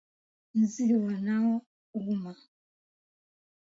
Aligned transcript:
Nzi 0.59 0.85
wanaouma 1.01 2.33